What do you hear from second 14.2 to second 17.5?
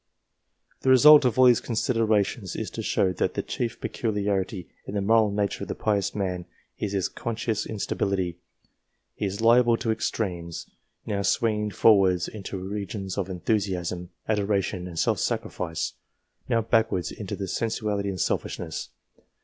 adoration, and self sacrifice; now backwards into